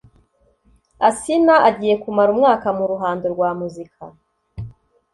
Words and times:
Asinah 1.07 1.59
agiye 1.69 1.95
kumara 2.03 2.29
umwaka 2.35 2.67
mu 2.77 2.85
ruhando 2.91 3.25
rwa 3.33 3.49
muzika 3.59 4.03